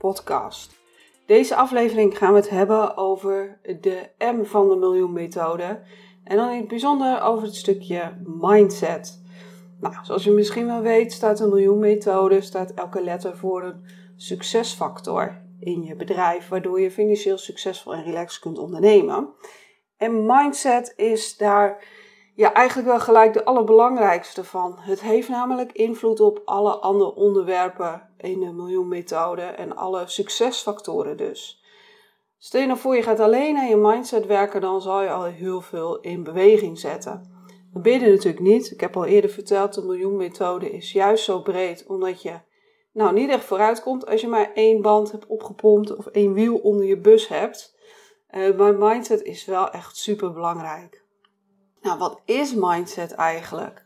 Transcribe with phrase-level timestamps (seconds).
[0.00, 0.78] podcast.
[1.26, 5.80] Deze aflevering gaan we het hebben over de M van de Miljoen Methode
[6.24, 9.22] en dan in het bijzonder over het stukje mindset.
[9.80, 13.84] Nou, zoals je misschien wel weet, staat de Miljoen Methode, staat elke letter voor een
[14.16, 19.28] succesfactor in je bedrijf, waardoor je financieel succesvol en relaxed kunt ondernemen.
[19.96, 21.84] En mindset is daar
[22.40, 24.76] ja, eigenlijk wel gelijk de allerbelangrijkste van.
[24.78, 31.64] Het heeft namelijk invloed op alle andere onderwerpen in de miljoenmethode en alle succesfactoren dus.
[32.38, 35.24] Stel je nou voor je gaat alleen aan je mindset werken, dan zal je al
[35.24, 37.30] heel veel in beweging zetten.
[37.72, 38.70] Dat ben je natuurlijk niet.
[38.70, 42.40] Ik heb al eerder verteld, de miljoenmethode is juist zo breed, omdat je
[42.92, 46.56] nou niet echt vooruit komt als je maar één band hebt opgepompt of één wiel
[46.56, 47.76] onder je bus hebt.
[48.30, 50.99] Uh, maar mindset is wel echt super belangrijk.
[51.80, 53.84] Nou, wat is mindset eigenlijk?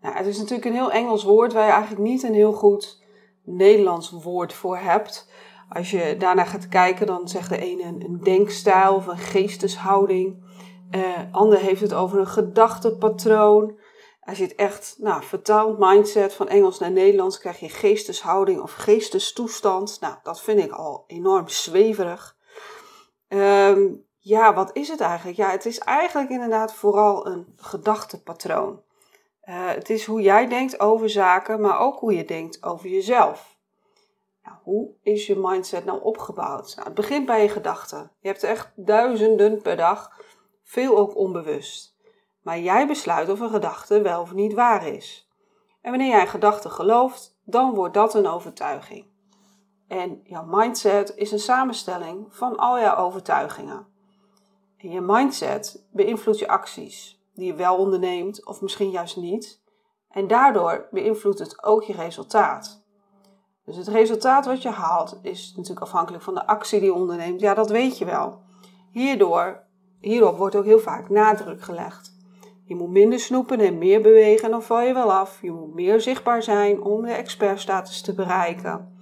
[0.00, 3.04] Nou, het is natuurlijk een heel Engels woord waar je eigenlijk niet een heel goed
[3.44, 5.30] Nederlands woord voor hebt.
[5.68, 10.44] Als je daarna gaat kijken, dan zegt de ene een, denkstijl of een geesteshouding.
[10.90, 13.78] Uh, ander heeft het over een gedachtepatroon.
[14.20, 18.72] Als je het echt nou, vertaalt, mindset van Engels naar Nederlands, krijg je geesteshouding of
[18.72, 20.00] geestestoestand.
[20.00, 22.36] Nou, dat vind ik al enorm zweverig.
[23.28, 25.36] Um, ja, wat is het eigenlijk?
[25.36, 28.82] Ja, het is eigenlijk inderdaad vooral een gedachtepatroon.
[29.44, 33.56] Uh, het is hoe jij denkt over zaken, maar ook hoe je denkt over jezelf.
[34.42, 36.72] Nou, hoe is je mindset nou opgebouwd?
[36.74, 38.10] Nou, het begint bij je gedachten.
[38.20, 40.20] Je hebt echt duizenden per dag,
[40.62, 41.96] veel ook onbewust.
[42.42, 45.30] Maar jij besluit of een gedachte wel of niet waar is.
[45.80, 49.06] En wanneer jij een gedachte gelooft, dan wordt dat een overtuiging.
[49.88, 53.94] En jouw mindset is een samenstelling van al jouw overtuigingen.
[54.90, 59.62] Je mindset beïnvloedt je acties, die je wel onderneemt of misschien juist niet.
[60.10, 62.84] En daardoor beïnvloedt het ook je resultaat.
[63.64, 67.40] Dus het resultaat wat je haalt is natuurlijk afhankelijk van de actie die je onderneemt.
[67.40, 68.40] Ja, dat weet je wel.
[68.90, 69.62] Hierdoor,
[70.00, 72.14] hierop wordt ook heel vaak nadruk gelegd.
[72.64, 75.42] Je moet minder snoepen en meer bewegen en dan val je wel af.
[75.42, 78.94] Je moet meer zichtbaar zijn om de expertstatus te bereiken.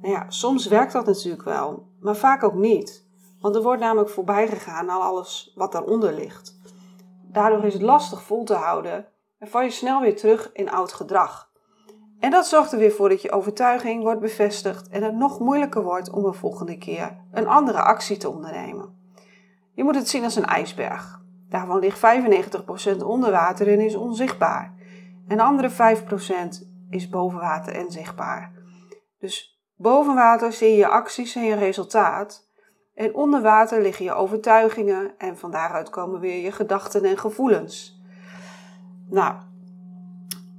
[0.00, 3.10] Nou ja, soms werkt dat natuurlijk wel, maar vaak ook niet.
[3.42, 6.58] Want er wordt namelijk voorbij gegaan aan alles wat daaronder ligt.
[7.22, 9.06] Daardoor is het lastig vol te houden
[9.38, 11.50] en val je snel weer terug in oud gedrag.
[12.20, 15.82] En dat zorgt er weer voor dat je overtuiging wordt bevestigd en het nog moeilijker
[15.82, 19.00] wordt om een volgende keer een andere actie te ondernemen.
[19.74, 21.20] Je moet het zien als een ijsberg.
[21.48, 22.00] Daarvan ligt
[22.96, 24.74] 95% onder water en is onzichtbaar.
[25.28, 25.74] En de andere 5%
[26.90, 28.52] is boven water en zichtbaar.
[29.18, 32.50] Dus boven water zie je je acties en je resultaat.
[32.94, 38.00] En onder water liggen je overtuigingen en van daaruit komen weer je gedachten en gevoelens.
[39.08, 39.34] Nou,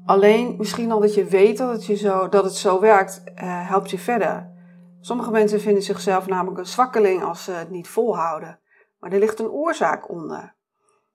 [0.05, 3.69] alleen misschien al dat je weet dat het, je zo, dat het zo werkt, uh,
[3.69, 4.51] helpt je verder.
[4.99, 8.59] Sommige mensen vinden zichzelf namelijk een zwakkeling als ze het niet volhouden.
[8.99, 10.55] Maar er ligt een oorzaak onder.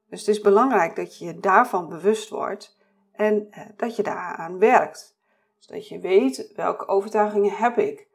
[0.08, 2.76] Dus het is belangrijk dat je je daarvan bewust wordt
[3.12, 5.16] en uh, dat je daaraan werkt.
[5.56, 8.07] Dus dat je weet welke overtuigingen heb ik.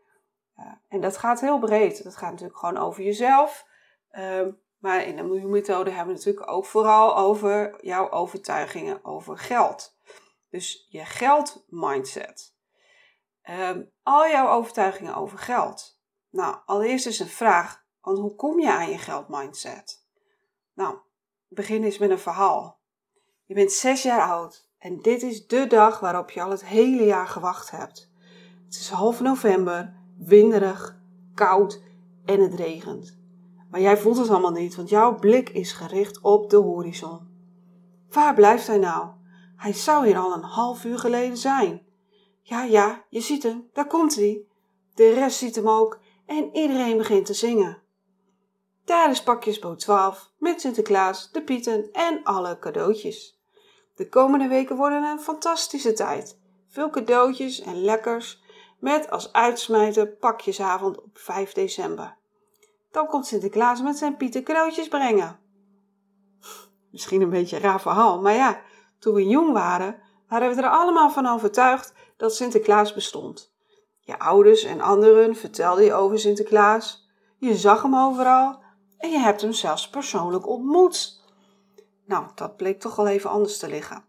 [0.88, 2.04] En dat gaat heel breed.
[2.04, 3.68] Dat gaat natuurlijk gewoon over jezelf.
[4.10, 9.98] Ehm, maar in de miljoenmethode hebben we natuurlijk ook vooral over jouw overtuigingen over geld.
[10.50, 12.56] Dus je geldmindset.
[13.50, 16.00] Um, al jouw overtuigingen over geld.
[16.30, 17.86] Nou, allereerst is een vraag.
[18.02, 20.06] Want hoe kom je aan je geldmindset?
[20.74, 20.98] Nou,
[21.48, 22.80] begin eens met een verhaal.
[23.46, 27.04] Je bent zes jaar oud en dit is de dag waarop je al het hele
[27.04, 28.12] jaar gewacht hebt.
[28.66, 30.98] Het is half november winderig,
[31.34, 31.82] koud
[32.26, 33.18] en het regent.
[33.70, 37.20] Maar jij voelt het allemaal niet, want jouw blik is gericht op de horizon.
[38.10, 39.08] Waar blijft hij nou?
[39.56, 41.86] Hij zou hier al een half uur geleden zijn.
[42.42, 44.46] Ja, ja, je ziet hem, daar komt hij.
[44.94, 47.82] De rest ziet hem ook en iedereen begint te zingen.
[48.86, 53.42] Daar is pakjesboot 12 met Sinterklaas, de Pieten en alle cadeautjes.
[53.96, 56.40] De komende weken worden een fantastische tijd.
[56.68, 58.43] Veel cadeautjes en lekkers
[58.84, 62.18] met als uitsmijter pakjesavond op 5 december.
[62.92, 65.40] Dan komt Sinterklaas met zijn Pieter cadeautjes brengen.
[66.92, 68.62] Misschien een beetje een raar verhaal, maar ja,
[69.00, 73.54] toen we jong waren, waren we er allemaal van overtuigd dat Sinterklaas bestond.
[74.00, 77.10] Je ouders en anderen vertelden je over Sinterklaas.
[77.38, 78.64] Je zag hem overal
[78.98, 81.22] en je hebt hem zelfs persoonlijk ontmoet.
[82.06, 84.06] Nou, dat bleek toch wel even anders te liggen.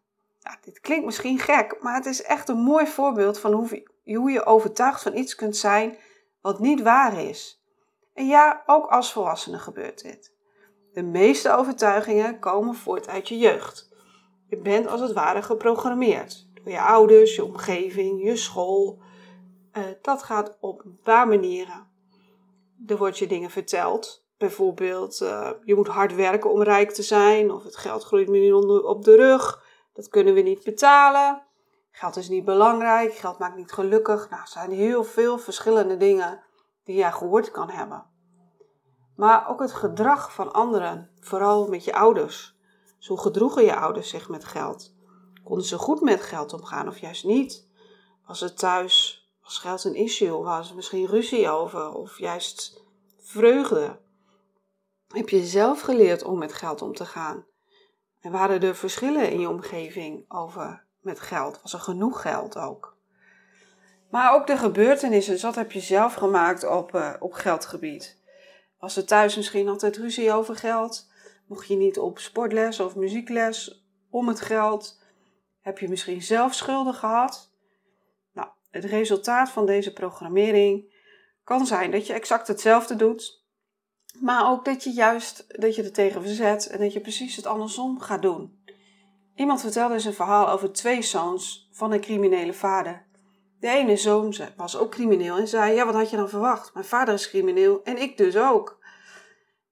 [0.60, 4.44] Dit klinkt misschien gek, maar het is echt een mooi voorbeeld van hoe, hoe je
[4.44, 5.96] overtuigd van iets kunt zijn
[6.40, 7.62] wat niet waar is.
[8.14, 10.32] En ja, ook als volwassene gebeurt dit.
[10.92, 13.88] De meeste overtuigingen komen voort uit je jeugd.
[14.48, 18.98] Je bent als het ware geprogrammeerd door je ouders, je omgeving, je school.
[19.72, 21.88] Uh, dat gaat op een paar manieren.
[22.86, 24.26] Er wordt je dingen verteld.
[24.38, 28.38] Bijvoorbeeld, uh, je moet hard werken om rijk te zijn, of het geld groeit me
[28.38, 29.62] niet op de rug.
[29.92, 31.42] Dat kunnen we niet betalen.
[31.96, 34.30] Geld is niet belangrijk, geld maakt niet gelukkig.
[34.30, 36.42] Nou, er zijn heel veel verschillende dingen
[36.84, 38.04] die jij gehoord kan hebben.
[39.16, 42.56] Maar ook het gedrag van anderen, vooral met je ouders.
[42.98, 44.94] Zo gedroegen je ouders zich met geld.
[45.44, 47.68] Konden ze goed met geld omgaan of juist niet?
[48.26, 50.42] Was het thuis, was geld een issue?
[50.42, 52.82] Was er misschien ruzie over of juist
[53.18, 54.00] vreugde?
[55.08, 57.46] Heb je zelf geleerd om met geld om te gaan?
[58.20, 61.62] En waren er verschillen in je omgeving over met geld?
[61.62, 62.96] Was er genoeg geld ook?
[64.10, 68.22] Maar ook de gebeurtenissen, wat heb je zelf gemaakt op, uh, op geldgebied?
[68.78, 71.12] Was er thuis misschien altijd ruzie over geld?
[71.46, 75.02] Mocht je niet op sportles of muziekles om het geld?
[75.60, 77.52] Heb je misschien zelf schulden gehad?
[78.32, 80.92] Nou, het resultaat van deze programmering
[81.44, 83.44] kan zijn dat je exact hetzelfde doet,
[84.20, 87.46] maar ook dat je juist dat je er tegen verzet en dat je precies het
[87.46, 88.62] andersom gaat doen.
[89.34, 93.06] Iemand vertelde eens een verhaal over twee zoons van een criminele vader.
[93.60, 96.74] De ene zoon was ook crimineel en zei: Ja, wat had je dan verwacht?
[96.74, 98.78] Mijn vader is crimineel en ik dus ook.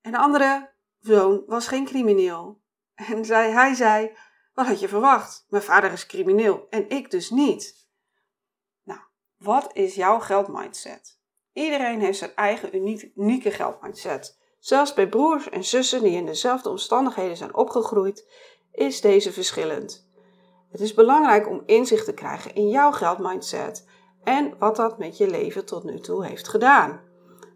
[0.01, 0.71] En de andere
[1.01, 2.61] zoon was geen crimineel.
[2.95, 4.17] En zei, hij zei:
[4.55, 5.47] Wat had je verwacht?
[5.49, 7.89] Mijn vader is crimineel en ik dus niet.
[8.85, 9.01] Nou,
[9.39, 11.21] wat is jouw geldmindset?
[11.53, 12.77] Iedereen heeft zijn eigen
[13.15, 14.41] unieke geldmindset.
[14.59, 18.31] Zelfs bij broers en zussen die in dezelfde omstandigheden zijn opgegroeid,
[18.73, 20.11] is deze verschillend.
[20.71, 23.87] Het is belangrijk om inzicht te krijgen in jouw geldmindset
[24.25, 27.01] en wat dat met je leven tot nu toe heeft gedaan.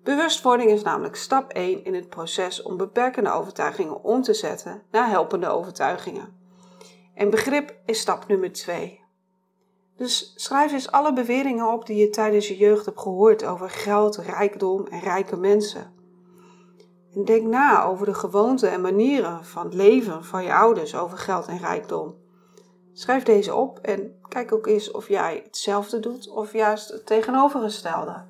[0.03, 5.09] Bewustwording is namelijk stap 1 in het proces om beperkende overtuigingen om te zetten naar
[5.09, 6.37] helpende overtuigingen.
[7.15, 9.05] En begrip is stap nummer 2.
[9.97, 14.17] Dus schrijf eens alle beweringen op die je tijdens je jeugd hebt gehoord over geld,
[14.17, 15.95] rijkdom en rijke mensen.
[17.17, 21.19] En denk na over de gewoonten en manieren van het leven van je ouders over
[21.19, 22.17] geld en rijkdom.
[22.93, 28.25] Schrijf deze op en kijk ook eens of jij hetzelfde doet of juist het tegenovergestelde.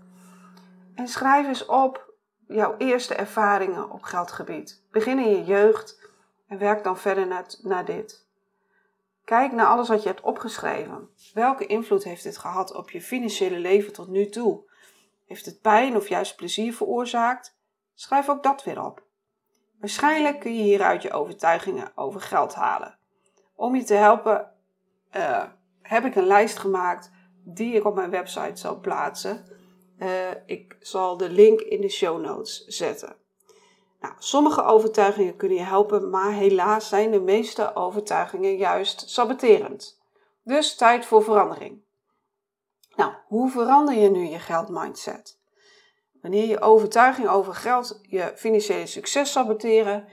[0.94, 2.12] En schrijf eens op
[2.46, 4.82] jouw eerste ervaringen op geldgebied.
[4.90, 6.10] Begin in je jeugd
[6.48, 8.26] en werk dan verder naar, naar dit.
[9.24, 11.08] Kijk naar alles wat je hebt opgeschreven.
[11.34, 14.70] Welke invloed heeft dit gehad op je financiële leven tot nu toe?
[15.26, 17.55] Heeft het pijn of juist plezier veroorzaakt?
[17.98, 19.02] Schrijf ook dat weer op.
[19.80, 22.98] Waarschijnlijk kun je hieruit je overtuigingen over geld halen.
[23.54, 24.52] Om je te helpen
[25.16, 25.44] uh,
[25.82, 27.10] heb ik een lijst gemaakt
[27.44, 29.44] die ik op mijn website zal plaatsen.
[29.98, 33.16] Uh, ik zal de link in de show notes zetten.
[34.00, 40.00] Nou, sommige overtuigingen kunnen je helpen, maar helaas zijn de meeste overtuigingen juist saboterend.
[40.42, 41.84] Dus tijd voor verandering.
[42.96, 45.35] Nou, hoe verander je nu je geldmindset?
[46.26, 50.04] Wanneer je overtuiging over geld je financiële succes saboteren,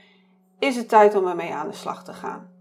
[0.60, 2.52] is het tijd om ermee aan de slag te gaan.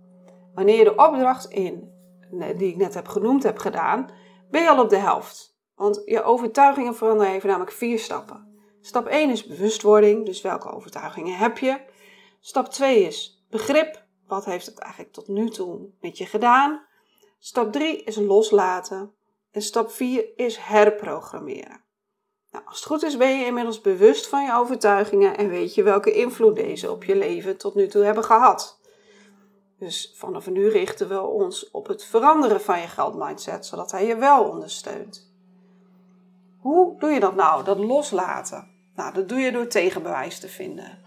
[0.54, 1.92] Wanneer je de opdracht in
[2.30, 4.11] die ik net heb genoemd heb gedaan,
[4.50, 5.56] ben je al op de helft.
[5.75, 8.64] Want je overtuigingen veranderen even namelijk vier stappen.
[8.80, 11.80] Stap 1 is bewustwording, dus welke overtuigingen heb je?
[12.40, 16.87] Stap 2 is begrip, wat heeft het eigenlijk tot nu toe met je gedaan?
[17.38, 19.12] Stap 3 is loslaten.
[19.50, 21.90] En stap 4 is herprogrammeren.
[22.52, 25.82] Nou, als het goed is ben je inmiddels bewust van je overtuigingen en weet je
[25.82, 28.80] welke invloed deze op je leven tot nu toe hebben gehad.
[29.78, 34.16] Dus vanaf nu richten we ons op het veranderen van je geldmindset, zodat hij je
[34.16, 35.32] wel ondersteunt.
[36.59, 38.71] Hoe doe je dat nou, dat loslaten?
[38.94, 40.99] Nou, dat doe je door tegenbewijs te vinden.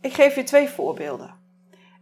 [0.00, 1.34] Ik geef je twee voorbeelden.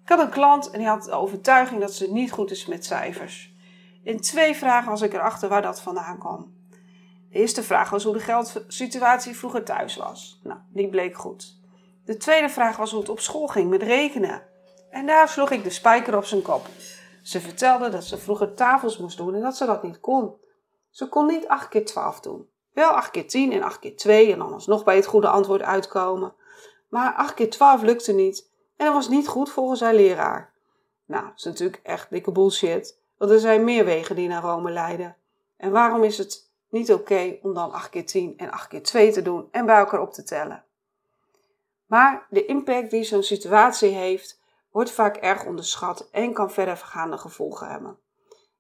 [0.03, 2.85] Ik had een klant en die had de overtuiging dat ze niet goed is met
[2.85, 3.55] cijfers.
[4.03, 6.54] In twee vragen was ik erachter waar dat vandaan kwam.
[7.35, 10.41] De eerste vraag was hoe de geldsituatie vroeger thuis was.
[10.43, 11.59] Nou, die bleek goed.
[12.05, 14.43] De tweede vraag was hoe het op school ging met rekenen.
[14.91, 16.67] En daar sloeg ik de spijker op zijn kop.
[17.23, 20.35] Ze vertelde dat ze vroeger tafels moest doen en dat ze dat niet kon.
[20.91, 22.49] Ze kon niet 8 keer 12 doen.
[22.73, 25.63] Wel 8 keer 10 en 8 keer 2 en dan nog bij het goede antwoord
[25.63, 26.35] uitkomen.
[26.89, 30.53] Maar 8 keer 12 lukte niet en dat was niet goed volgens haar leraar.
[31.07, 34.71] Nou, dat is natuurlijk echt dikke bullshit, want er zijn meer wegen die naar Rome
[34.71, 35.17] leiden.
[35.57, 39.13] En waarom is het niet oké om dan 8 keer 10 en 8 keer 2
[39.13, 40.65] te doen en bij elkaar op te tellen.
[41.87, 44.41] Maar de impact die zo'n situatie heeft,
[44.71, 47.99] wordt vaak erg onderschat en kan verder vergaande gevolgen hebben.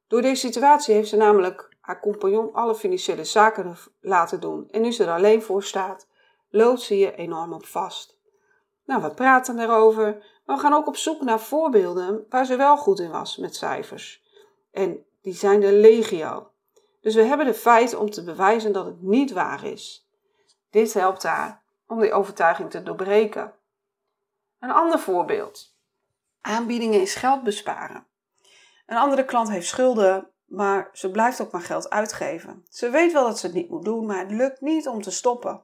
[0.09, 4.93] Door deze situatie heeft ze namelijk haar compagnon alle financiële zaken laten doen en nu
[4.93, 6.09] ze er alleen voor staat,
[6.51, 8.19] loopt ze je enorm op vast.
[8.85, 12.77] Nou, we praten erover, maar we gaan ook op zoek naar voorbeelden waar ze wel
[12.77, 14.23] goed in was met cijfers.
[14.73, 16.49] En die zijn de legio.
[17.05, 20.09] Dus we hebben de feiten om te bewijzen dat het niet waar is.
[20.71, 23.55] Dit helpt haar om die overtuiging te doorbreken.
[24.59, 25.77] Een ander voorbeeld.
[26.41, 28.07] Aanbiedingen is geld besparen.
[28.87, 32.65] Een andere klant heeft schulden, maar ze blijft ook maar geld uitgeven.
[32.69, 35.11] Ze weet wel dat ze het niet moet doen, maar het lukt niet om te
[35.11, 35.63] stoppen.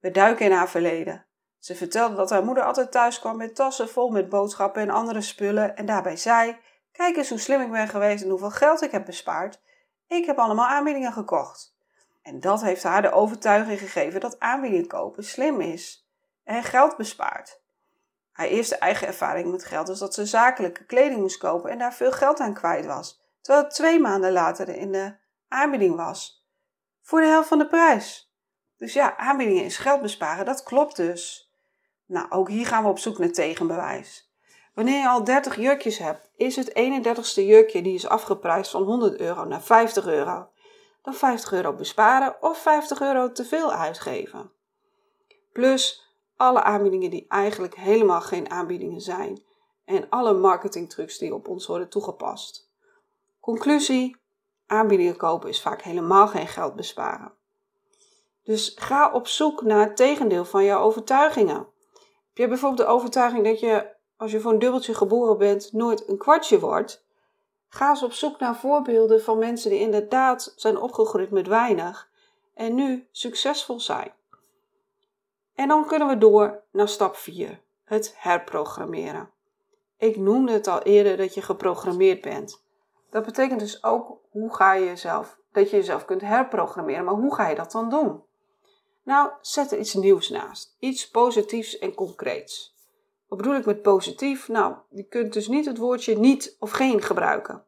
[0.00, 1.26] We duiken in haar verleden.
[1.58, 5.20] Ze vertelde dat haar moeder altijd thuis kwam met tassen vol met boodschappen en andere
[5.20, 6.56] spullen en daarbij zei:
[6.92, 9.60] Kijk eens hoe slim ik ben geweest en hoeveel geld ik heb bespaard.
[10.10, 11.74] Ik heb allemaal aanbiedingen gekocht.
[12.22, 16.06] En dat heeft haar de overtuiging gegeven dat aanbiedingen kopen slim is
[16.44, 17.60] en geld bespaart.
[18.32, 21.94] Haar eerste eigen ervaring met geld was dat ze zakelijke kleding moest kopen en daar
[21.94, 25.14] veel geld aan kwijt was, terwijl het twee maanden later in de
[25.48, 26.46] aanbieding was.
[27.02, 28.34] Voor de helft van de prijs.
[28.76, 31.52] Dus ja, aanbiedingen is geld besparen, dat klopt dus.
[32.06, 34.29] Nou, ook hier gaan we op zoek naar tegenbewijs.
[34.74, 39.20] Wanneer je al 30 jurkjes hebt, is het 31ste jurkje die is afgeprijsd van 100
[39.20, 40.48] euro naar 50 euro.
[41.02, 44.52] Dan 50 euro besparen of 50 euro te veel uitgeven.
[45.52, 49.42] Plus alle aanbiedingen die eigenlijk helemaal geen aanbiedingen zijn
[49.84, 52.70] en alle marketingtrucs die op ons worden toegepast.
[53.40, 54.16] Conclusie:
[54.66, 57.32] aanbiedingen kopen is vaak helemaal geen geld besparen.
[58.42, 61.56] Dus ga op zoek naar het tegendeel van jouw overtuigingen.
[61.56, 66.08] Heb je bijvoorbeeld de overtuiging dat je als je voor een dubbeltje geboren bent, nooit
[66.08, 67.04] een kwartje wordt,
[67.68, 72.10] ga eens op zoek naar voorbeelden van mensen die inderdaad zijn opgegroeid met weinig
[72.54, 74.12] en nu succesvol zijn.
[75.54, 79.30] En dan kunnen we door naar stap 4, het herprogrammeren.
[79.96, 82.64] Ik noemde het al eerder dat je geprogrammeerd bent.
[83.10, 87.34] Dat betekent dus ook hoe ga je jezelf, dat je jezelf kunt herprogrammeren, maar hoe
[87.34, 88.22] ga je dat dan doen?
[89.02, 92.78] Nou, zet er iets nieuws naast, iets positiefs en concreets.
[93.30, 94.48] Wat bedoel ik met positief?
[94.48, 97.64] Nou, je kunt dus niet het woordje niet of geen gebruiken.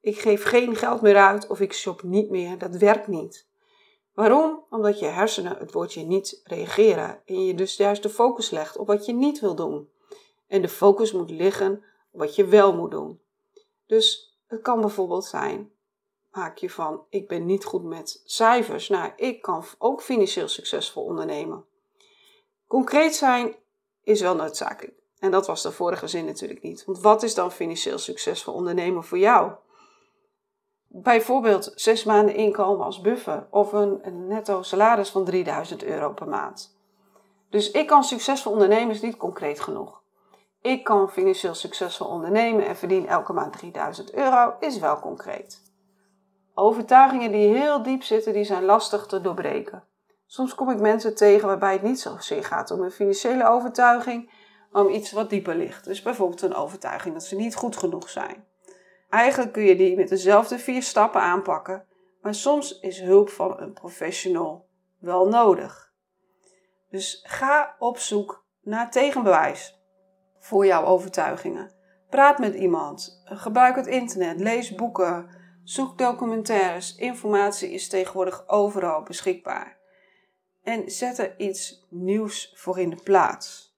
[0.00, 2.58] Ik geef geen geld meer uit of ik shop niet meer.
[2.58, 3.46] Dat werkt niet.
[4.14, 4.64] Waarom?
[4.70, 8.86] Omdat je hersenen het woordje niet reageren en je dus juist de focus legt op
[8.86, 9.90] wat je niet wil doen.
[10.46, 13.20] En de focus moet liggen op wat je wel moet doen.
[13.86, 15.70] Dus het kan bijvoorbeeld zijn,
[16.32, 18.88] maak je van ik ben niet goed met cijfers.
[18.88, 21.64] Nou, ik kan ook financieel succesvol ondernemen.
[22.66, 23.56] Concreet zijn
[24.06, 24.94] is wel noodzakelijk.
[25.18, 26.84] En dat was de vorige zin natuurlijk niet.
[26.84, 29.52] Want wat is dan financieel succesvol ondernemen voor jou?
[30.88, 36.76] Bijvoorbeeld zes maanden inkomen als buffer of een, netto salaris van 3000 euro per maand.
[37.50, 40.02] Dus ik kan succesvol ondernemen is niet concreet genoeg.
[40.60, 45.62] Ik kan financieel succesvol ondernemen en verdien elke maand 3000 euro is wel concreet.
[46.54, 49.84] Overtuigingen die heel diep zitten, die zijn lastig te doorbreken.
[50.26, 54.30] Soms kom ik mensen tegen waarbij het niet zozeer gaat om een financiële overtuiging,
[54.70, 55.84] maar om iets wat dieper ligt.
[55.84, 58.44] Dus bijvoorbeeld een overtuiging dat ze niet goed genoeg zijn.
[59.08, 61.86] Eigenlijk kun je die met dezelfde vier stappen aanpakken,
[62.20, 64.68] maar soms is hulp van een professional
[64.98, 65.92] wel nodig.
[66.90, 69.80] Dus ga op zoek naar tegenbewijs
[70.38, 71.74] voor jouw overtuigingen.
[72.10, 75.28] Praat met iemand, gebruik het internet, lees boeken,
[75.62, 76.96] zoek documentaires.
[76.96, 79.76] Informatie is tegenwoordig overal beschikbaar
[80.66, 83.76] en zet er iets nieuws voor in de plaats.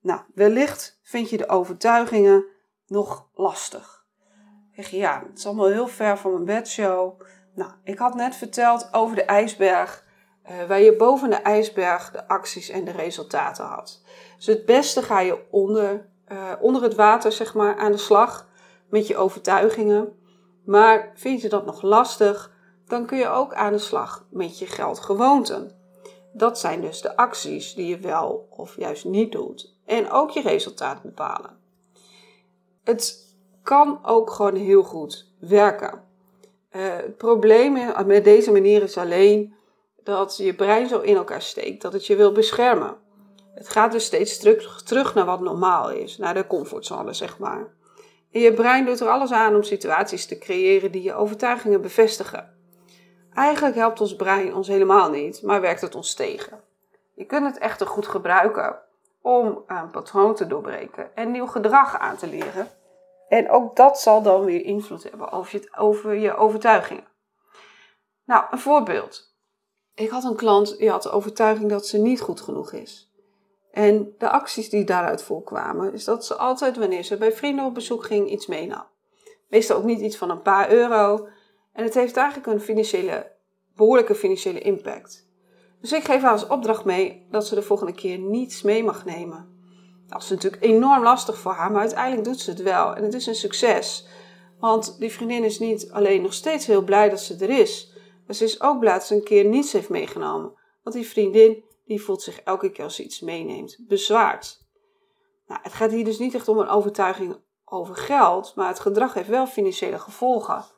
[0.00, 2.44] Nou, wellicht vind je de overtuigingen
[2.86, 4.04] nog lastig.
[4.72, 7.20] Zeg je, ja, het is allemaal heel ver van mijn bedshow.
[7.54, 10.04] Nou, ik had net verteld over de ijsberg,
[10.50, 14.02] uh, waar je boven de ijsberg de acties en de resultaten had.
[14.36, 18.48] Dus het beste ga je onder, uh, onder het water, zeg maar, aan de slag
[18.90, 20.18] met je overtuigingen.
[20.64, 22.55] Maar vind je dat nog lastig?
[22.86, 25.70] Dan kun je ook aan de slag met je geldgewoonten.
[26.32, 29.74] Dat zijn dus de acties die je wel of juist niet doet.
[29.84, 31.58] En ook je resultaat bepalen.
[32.84, 36.04] Het kan ook gewoon heel goed werken.
[36.72, 39.54] Uh, het probleem met deze manier is alleen
[40.02, 42.96] dat je brein zo in elkaar steekt dat het je wil beschermen.
[43.54, 47.74] Het gaat dus steeds terug, terug naar wat normaal is, naar de comfortzone, zeg maar.
[48.32, 52.55] En je brein doet er alles aan om situaties te creëren die je overtuigingen bevestigen.
[53.36, 56.60] Eigenlijk helpt ons brein ons helemaal niet, maar werkt het ons tegen.
[57.14, 58.78] Je kunt het echter goed gebruiken
[59.22, 62.68] om een patroon te doorbreken en nieuw gedrag aan te leren.
[63.28, 67.04] En ook dat zal dan weer invloed hebben over je, over je overtuigingen.
[68.24, 69.34] Nou, een voorbeeld.
[69.94, 73.10] Ik had een klant die had de overtuiging dat ze niet goed genoeg is.
[73.70, 77.74] En de acties die daaruit voorkwamen, is dat ze altijd wanneer ze bij vrienden op
[77.74, 78.84] bezoek ging iets meenam.
[79.48, 81.28] Meestal ook niet iets van een paar euro.
[81.76, 83.32] En het heeft eigenlijk een financiële,
[83.74, 85.28] behoorlijke financiële impact.
[85.80, 89.04] Dus ik geef haar als opdracht mee dat ze de volgende keer niets mee mag
[89.04, 89.54] nemen.
[90.06, 92.94] Dat is natuurlijk enorm lastig voor haar, maar uiteindelijk doet ze het wel.
[92.94, 94.06] En het is een succes.
[94.58, 97.92] Want die vriendin is niet alleen nog steeds heel blij dat ze er is,
[98.26, 100.52] maar ze is ook blij dat ze een keer niets heeft meegenomen.
[100.82, 104.64] Want die vriendin die voelt zich elke keer als ze iets meeneemt bezwaard.
[105.46, 109.14] Nou, het gaat hier dus niet echt om een overtuiging over geld, maar het gedrag
[109.14, 110.74] heeft wel financiële gevolgen.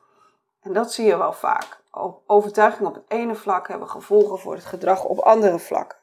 [0.61, 1.81] En dat zie je wel vaak.
[2.25, 5.97] Overtuigingen op het ene vlak hebben gevolgen voor het gedrag op andere vlakken.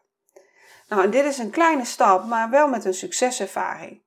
[0.89, 4.03] Nou, dit is een kleine stap, maar wel met een succeservaring.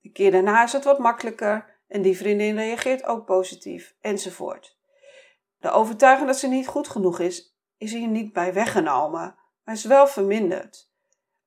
[0.00, 4.76] De keer daarna is het wat makkelijker en die vriendin reageert ook positief, enzovoort.
[5.58, 9.84] De overtuiging dat ze niet goed genoeg is, is hier niet bij weggenomen, maar is
[9.84, 10.90] wel verminderd.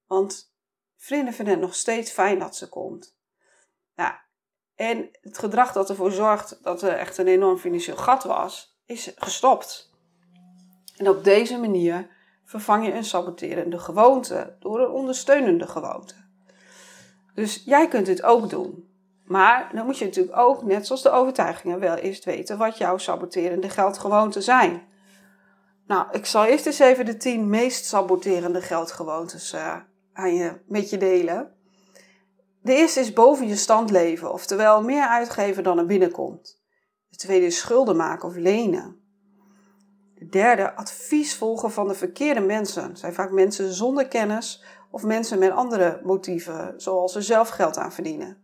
[0.07, 0.53] Want
[0.97, 3.17] vrienden vinden het nog steeds fijn dat ze komt.
[3.95, 4.13] Nou,
[4.77, 9.13] en het gedrag dat ervoor zorgt dat er echt een enorm financieel gat was, is
[9.15, 9.91] gestopt.
[10.97, 12.09] En op deze manier
[12.45, 16.13] vervang je een saboterende gewoonte door een ondersteunende gewoonte.
[17.33, 18.89] Dus jij kunt dit ook doen.
[19.25, 22.97] Maar dan moet je natuurlijk ook, net zoals de overtuigingen, wel eerst weten wat jouw
[22.97, 24.87] saboterende geldgewoonten zijn.
[25.87, 29.75] Nou, ik zal eerst eens even de 10 meest saboterende geldgewoontes uh,
[30.13, 31.56] aan je, met je delen.
[32.67, 36.61] De eerste is boven je stand leven, oftewel meer uitgeven dan er binnenkomt.
[37.09, 39.01] De tweede is schulden maken of lenen.
[40.15, 42.97] De derde, advies volgen van de verkeerde mensen.
[42.97, 47.91] zijn vaak mensen zonder kennis of mensen met andere motieven, zoals er zelf geld aan
[47.91, 48.43] verdienen.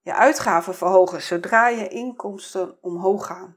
[0.00, 3.56] Je uitgaven verhogen zodra je inkomsten omhoog gaan.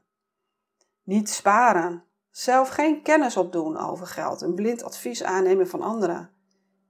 [1.02, 2.04] Niet sparen.
[2.30, 6.39] Zelf geen kennis opdoen over geld en blind advies aannemen van anderen.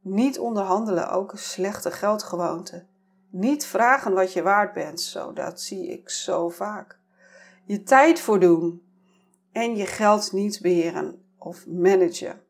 [0.01, 2.87] Niet onderhandelen, ook een slechte geldgewoonte.
[3.31, 6.99] Niet vragen wat je waard bent, zo dat zie ik zo vaak.
[7.65, 8.83] Je tijd voor doen
[9.53, 12.43] en je geld niet beheren of managen.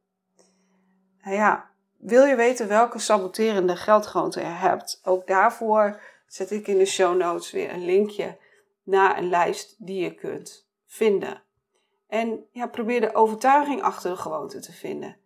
[1.23, 5.01] Nou ja, wil je weten welke saboterende geldgewoonte je hebt?
[5.05, 8.39] Ook daarvoor zet ik in de show notes weer een linkje
[8.83, 11.43] naar een lijst die je kunt vinden.
[12.09, 15.17] En ja, probeer de overtuiging achter de gewoonte te vinden.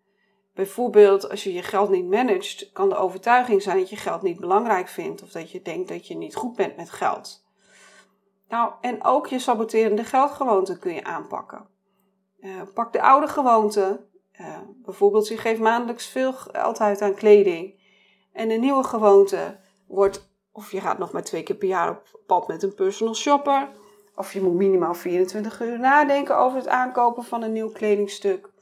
[0.55, 4.40] Bijvoorbeeld, als je je geld niet managt, kan de overtuiging zijn dat je geld niet
[4.40, 7.45] belangrijk vindt of dat je denkt dat je niet goed bent met geld.
[8.49, 11.67] Nou, en ook je saboterende geldgewoonte kun je aanpakken.
[12.40, 14.05] Uh, pak de oude gewoonte.
[14.40, 17.81] Uh, bijvoorbeeld, je geeft maandelijks veel geld uit aan kleding.
[18.33, 22.21] En de nieuwe gewoonte wordt, of je gaat nog maar twee keer per jaar op
[22.27, 23.69] pad met een personal shopper.
[24.14, 28.53] Of je moet minimaal 24 uur nadenken over het aankopen van een nieuw kledingstuk.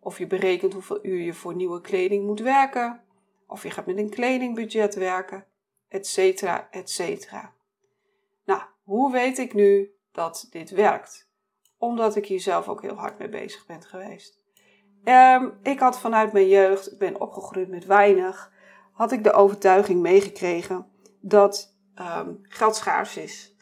[0.00, 3.00] Of je berekent hoeveel uur je voor nieuwe kleding moet werken.
[3.46, 5.44] Of je gaat met een kledingbudget werken,
[5.88, 7.52] etcetera, etcetera.
[8.44, 11.28] Nou, hoe weet ik nu dat dit werkt?
[11.78, 14.38] Omdat ik hier zelf ook heel hard mee bezig ben geweest.
[15.04, 18.52] Um, ik had vanuit mijn jeugd, ik ben opgegroeid met weinig,
[18.92, 20.86] had ik de overtuiging meegekregen
[21.20, 23.54] dat um, geld schaars is.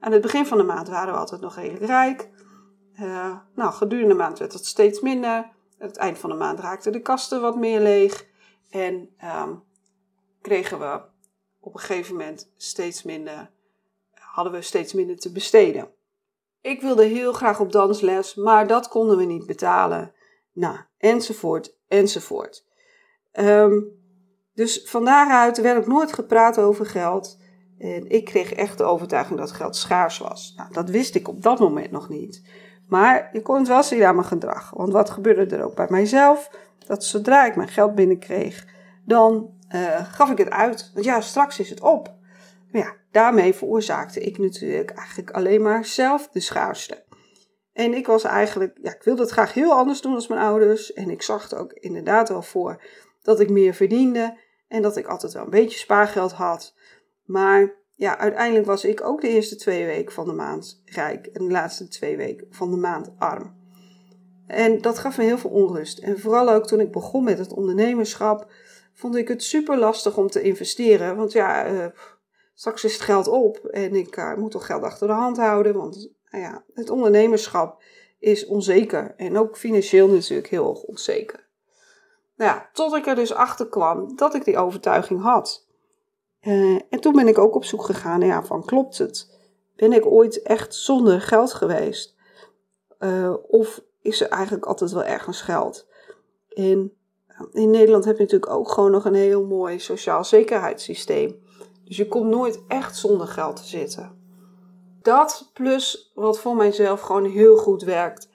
[0.00, 2.28] Aan het begin van de maand waren we altijd nog redelijk rijk.
[3.00, 5.50] Uh, nou, gedurende de maand werd het steeds minder.
[5.80, 8.26] Het eind van de maand raakten de kasten wat meer leeg.
[8.70, 9.62] En um,
[10.40, 11.00] kregen we
[11.60, 13.50] op een gegeven moment steeds minder,
[14.14, 15.88] hadden we steeds minder te besteden.
[16.60, 20.12] Ik wilde heel graag op dansles, maar dat konden we niet betalen.
[20.52, 22.66] Nou, enzovoort, enzovoort.
[23.32, 23.98] Um,
[24.54, 27.38] dus van daaruit werd ook nooit gepraat over geld.
[27.78, 30.52] En ik kreeg echt de overtuiging dat geld schaars was.
[30.56, 32.42] Nou, dat wist ik op dat moment nog niet.
[32.90, 34.70] Maar je kon het wel zien aan mijn gedrag.
[34.70, 36.50] Want wat gebeurde er ook bij mijzelf?
[36.86, 38.66] Dat zodra ik mijn geld binnenkreeg,
[39.04, 40.90] dan uh, gaf ik het uit.
[40.94, 42.14] Want ja, straks is het op.
[42.72, 47.04] Maar ja, daarmee veroorzaakte ik natuurlijk eigenlijk alleen maar zelf de schaarste.
[47.72, 50.92] En ik was eigenlijk, ja, ik wilde het graag heel anders doen als mijn ouders.
[50.92, 52.82] En ik zag er ook inderdaad wel voor
[53.22, 54.38] dat ik meer verdiende.
[54.68, 56.74] En dat ik altijd wel een beetje spaargeld had.
[57.24, 61.44] Maar ja, uiteindelijk was ik ook de eerste twee weken van de maand rijk en
[61.44, 63.54] de laatste twee weken van de maand arm.
[64.46, 65.98] En dat gaf me heel veel onrust.
[65.98, 68.52] En vooral ook toen ik begon met het ondernemerschap,
[68.94, 71.16] vond ik het super lastig om te investeren.
[71.16, 71.86] Want ja, uh,
[72.54, 75.76] straks is het geld op en ik uh, moet toch geld achter de hand houden.
[75.76, 77.82] Want nou ja, het ondernemerschap
[78.18, 81.48] is onzeker en ook financieel natuurlijk heel erg onzeker.
[82.36, 85.68] Nou ja, tot ik er dus achter kwam dat ik die overtuiging had.
[86.42, 89.38] Uh, en toen ben ik ook op zoek gegaan ja, van klopt het?
[89.76, 92.16] Ben ik ooit echt zonder geld geweest?
[92.98, 95.86] Uh, of is er eigenlijk altijd wel ergens geld.
[96.48, 96.92] En
[97.52, 101.42] in Nederland heb je natuurlijk ook gewoon nog een heel mooi sociaal zekerheidssysteem.
[101.84, 104.18] Dus je komt nooit echt zonder geld te zitten.
[105.02, 108.28] Dat plus wat voor mijzelf gewoon heel goed werkt,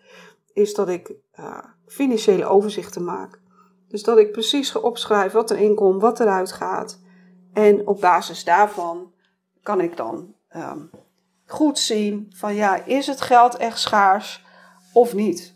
[0.54, 1.14] is dat ik
[1.86, 3.42] financiële overzichten maak.
[3.88, 7.00] Dus dat ik precies ga opschrijven wat erin komt, wat eruit gaat.
[7.56, 9.14] En op basis daarvan
[9.64, 10.90] kan ik dan um,
[11.46, 14.46] goed zien van ja, is het geld echt schaars
[14.94, 15.56] of niet?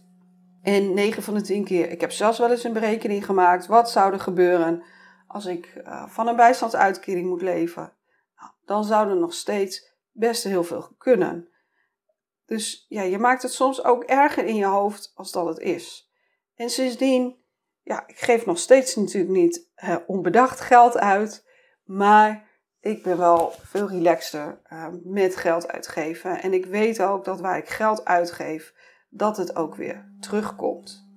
[0.62, 3.66] En 9 van de 10 keer, ik heb zelfs wel eens een berekening gemaakt.
[3.66, 4.84] Wat zou er gebeuren
[5.28, 7.94] als ik uh, van een bijstandsuitkering moet leven?
[8.36, 11.50] Nou, dan zou er nog steeds best heel veel kunnen.
[12.46, 16.12] Dus ja, je maakt het soms ook erger in je hoofd als dat het is.
[16.56, 17.36] En sindsdien,
[17.84, 21.48] ja, ik geef nog steeds natuurlijk niet uh, onbedacht geld uit.
[21.90, 22.48] Maar
[22.80, 26.42] ik ben wel veel relaxter uh, met geld uitgeven.
[26.42, 28.74] En ik weet ook dat waar ik geld uitgeef,
[29.10, 31.08] dat het ook weer terugkomt.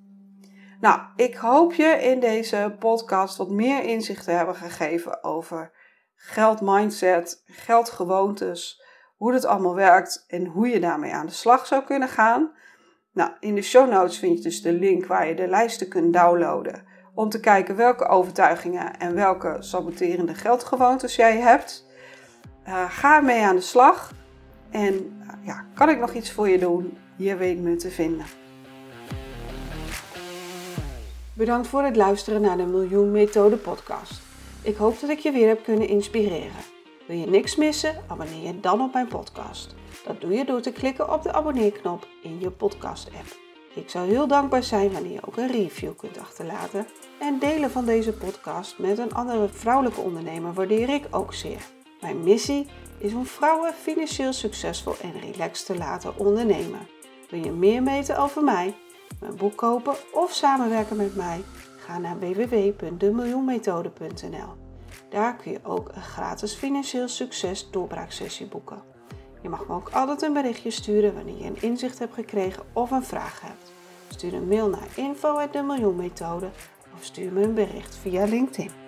[0.80, 5.72] Nou, ik hoop je in deze podcast wat meer inzicht te hebben gegeven over
[6.14, 8.82] geldmindset, geldgewoontes,
[9.16, 12.52] hoe het allemaal werkt en hoe je daarmee aan de slag zou kunnen gaan.
[13.12, 16.12] Nou, in de show notes vind je dus de link waar je de lijsten kunt
[16.12, 21.87] downloaden om te kijken welke overtuigingen en welke saboterende geldgewoontes jij hebt.
[22.68, 24.12] Uh, ga mee aan de slag
[24.70, 26.98] en uh, ja, kan ik nog iets voor je doen?
[27.16, 28.27] Je weet me te vinden.
[31.33, 34.20] Bedankt voor het luisteren naar de Miljoen Methode podcast.
[34.62, 36.61] Ik hoop dat ik je weer heb kunnen inspireren.
[37.07, 38.03] Wil je niks missen?
[38.07, 39.75] Abonneer je dan op mijn podcast.
[40.05, 43.37] Dat doe je door te klikken op de abonneerknop in je podcast-app.
[43.75, 46.87] Ik zou heel dankbaar zijn wanneer je ook een review kunt achterlaten.
[47.22, 51.66] En delen van deze podcast met een andere vrouwelijke ondernemer waardeer ik ook zeer.
[52.00, 52.66] Mijn missie
[52.98, 56.80] is om vrouwen financieel succesvol en relaxed te laten ondernemen.
[57.30, 58.74] Wil je meer weten over mij,
[59.20, 61.44] mijn boek kopen of samenwerken met mij?
[61.78, 64.54] Ga naar www.demiljoenmethode.nl.
[65.11, 68.82] Daar kun je ook een gratis financieel succes doorbraaksessie boeken.
[69.42, 72.90] Je mag me ook altijd een berichtje sturen wanneer je een inzicht hebt gekregen of
[72.90, 73.72] een vraag hebt.
[74.08, 76.50] Stuur een mail naar info@demiljoenmethode
[76.94, 78.82] of stuur me een bericht via LinkedIn.